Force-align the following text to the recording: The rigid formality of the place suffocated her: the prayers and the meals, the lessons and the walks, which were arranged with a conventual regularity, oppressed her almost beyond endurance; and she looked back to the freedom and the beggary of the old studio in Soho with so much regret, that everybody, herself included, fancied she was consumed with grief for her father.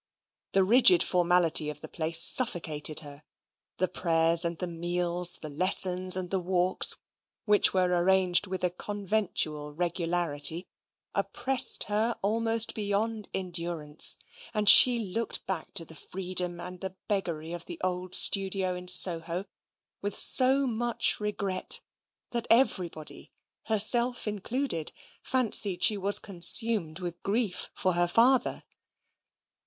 The 0.53 0.63
rigid 0.63 1.03
formality 1.03 1.69
of 1.69 1.81
the 1.81 1.87
place 1.87 2.19
suffocated 2.19 3.01
her: 3.01 3.21
the 3.77 3.87
prayers 3.87 4.43
and 4.43 4.57
the 4.57 4.65
meals, 4.65 5.33
the 5.43 5.47
lessons 5.49 6.17
and 6.17 6.31
the 6.31 6.39
walks, 6.39 6.95
which 7.45 7.71
were 7.71 7.85
arranged 8.01 8.47
with 8.47 8.63
a 8.63 8.71
conventual 8.71 9.75
regularity, 9.75 10.65
oppressed 11.13 11.83
her 11.83 12.15
almost 12.23 12.73
beyond 12.73 13.29
endurance; 13.35 14.17
and 14.55 14.67
she 14.67 14.97
looked 15.05 15.45
back 15.45 15.71
to 15.75 15.85
the 15.85 15.93
freedom 15.93 16.59
and 16.59 16.81
the 16.81 16.95
beggary 17.07 17.53
of 17.53 17.67
the 17.67 17.79
old 17.83 18.15
studio 18.15 18.73
in 18.73 18.87
Soho 18.87 19.45
with 20.01 20.17
so 20.17 20.65
much 20.65 21.19
regret, 21.19 21.79
that 22.31 22.47
everybody, 22.49 23.31
herself 23.65 24.27
included, 24.27 24.91
fancied 25.21 25.83
she 25.83 25.95
was 25.95 26.17
consumed 26.17 26.97
with 26.97 27.21
grief 27.21 27.69
for 27.75 27.93
her 27.93 28.07
father. 28.07 28.63